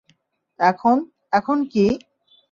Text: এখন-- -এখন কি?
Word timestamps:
এখন-- 0.59 1.07
-এখন 1.31 1.57
কি? 1.65 1.85